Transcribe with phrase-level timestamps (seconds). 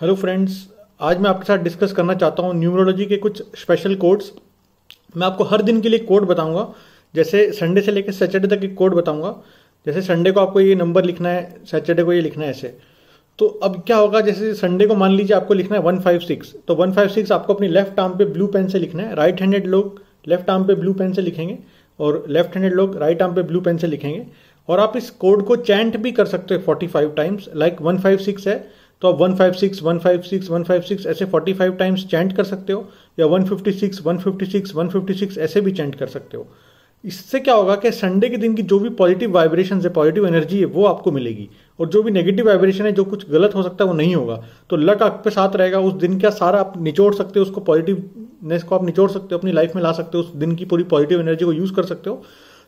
[0.00, 0.54] Hello friends
[1.00, 4.30] आज मैं आपके साथ डिस्कस करना चाहता हूँ न्यूमरोलॉजी के कुछ स्पेशल कोड्स
[5.16, 6.66] मैं आपको हर दिन के लिए कोड बताऊँगा।
[7.14, 9.34] जैसे संडे से लेकर सैटरडे तक एक कोड बताऊँगा।
[9.86, 12.74] जैसे संडे को आपको ये नंबर लिखना है सैटरडे को ये लिखना है ऐसे।
[13.38, 16.54] तो अब क्या होगा, जैसे संडे को मान लीजिए आपको लिखना है वन फाइव सिक्स
[16.68, 19.40] तो वन फाइव सिक्स आपको अपनी लेफ़्ट आर्म पे ब्लू पेन से लिखना है। राइट
[19.40, 21.58] हैंडेड लोग लेफ़्ट आर्म पे ब्लू पेन से लिखेंगे
[21.98, 24.26] और लेफ़्ट हैंडेड लोग राइट आर्म पे ब्लू पेन से लिखेंगे।
[24.68, 27.98] और आप इस कोड को चैंट भी कर सकते हो forty five times like one
[27.98, 28.62] five six है।
[29.02, 34.74] तो आप 156, 156, 156 ऐसे 45 टाइम्स चैंट कर सकते हो या 156, 156,
[34.74, 36.46] 156 ऐसे भी चैंट कर सकते हो।
[37.04, 40.58] इससे क्या होगा कि संडे के दिन की जो भी पॉजिटिव वाइब्रेशन है पॉजिटिव एनर्जी
[40.58, 43.84] है वो आपको मिलेगी। और जो भी नेगेटिव वाइब्रेशन है जो कुछ गलत हो सकता
[43.84, 44.36] है वो नहीं होगा।
[44.70, 48.62] तो लक आपके साथ रहेगा उस दिन का सारा आप निचोड़ सकते हो उसको पॉजिटिवनेस
[48.62, 50.84] को आप निचोड़ सकते हो अपनी लाइफ में ला सकते हो उस दिन की पूरी
[50.84, 52.22] पॉजिटिव एनर्जी को यूज़ कर सकते हो।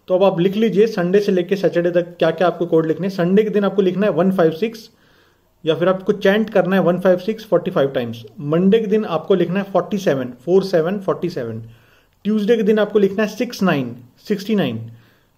[0.08, 3.10] तो अब आप लिख लीजिए संडे से लेकर सैटरडे तक क्या क्या आपको कोड लिखने
[3.10, 4.90] संडे के दिन आपको लिखना है वन फाइव सिक्स
[5.64, 9.04] या फिर आपको चैंट करना है one five six forty five times Monday के दिन
[9.16, 11.62] आपको लिखना है forty seven four seven forty seven
[12.24, 13.94] Tuesday के दिन आपको लिखना है six nine
[14.28, 14.80] sixty nine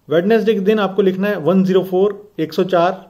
[0.09, 3.05] Wednesday के दिन आपको लिखना है वन ज़ीरो फोर एक सौ चार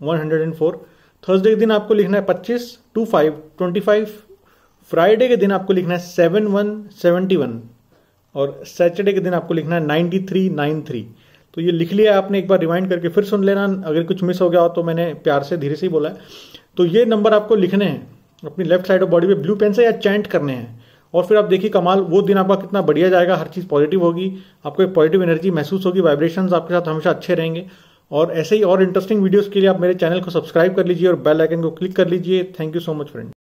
[0.00, 0.86] one hundred and four
[1.24, 4.12] Thursday के दिन आपको लिखना है पच्चीस two five twenty five
[4.90, 7.60] Friday के दिन आपको लिखना है सेवन वन सेवेंटी वन
[8.34, 11.06] और सैटरडे के दिन आपको लिखना है नाइन्टी थ्री नाइन थ्री
[11.56, 14.40] तो ये लिख लिया आपने, एक बार रिमाइंड करके फिर सुन लेना, अगर कुछ मिस
[14.40, 16.16] हो गया हो तो मैंने प्यार से धीरे से ही बोला है।
[16.76, 18.06] तो ये नंबर आपको लिखने हैं,
[18.42, 20.78] अपनी लेफ़्ट साइड ऑफ़ बॉडी पे ब्लू पेन से या चैंट करने हैं।
[21.14, 24.32] और फिर आप देखिए कमाल, वो दिन आपका कितना बढ़िया जाएगा, हर चीज़ पॉजिटिव होगी,
[24.64, 27.66] आपको एक पॉजिटिव एनर्जी महसूस होगी वाइब्रेशन आपके साथ हमेशा अच्छे रहेंगे।
[28.10, 31.08] और ऐसे ही और इंटरेस्टिंग वीडियोस के लिए आप मेरे चैनल को सब्सक्राइब कर लीजिए
[31.08, 33.28] और बेल आइकन को क्लिक कर लीजिए। Thank you so much friend